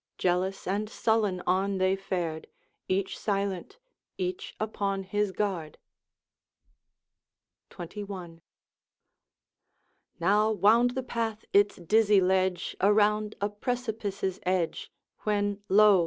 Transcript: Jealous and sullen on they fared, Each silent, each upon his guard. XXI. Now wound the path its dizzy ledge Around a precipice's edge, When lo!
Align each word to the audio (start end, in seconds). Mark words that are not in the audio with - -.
Jealous 0.17 0.65
and 0.65 0.89
sullen 0.89 1.43
on 1.45 1.77
they 1.77 1.95
fared, 1.95 2.47
Each 2.87 3.19
silent, 3.19 3.77
each 4.17 4.55
upon 4.59 5.03
his 5.03 5.31
guard. 5.31 5.77
XXI. 7.69 8.41
Now 10.19 10.49
wound 10.49 10.95
the 10.95 11.03
path 11.03 11.45
its 11.53 11.75
dizzy 11.75 12.19
ledge 12.19 12.75
Around 12.81 13.35
a 13.41 13.47
precipice's 13.47 14.39
edge, 14.43 14.91
When 15.23 15.61
lo! 15.69 15.99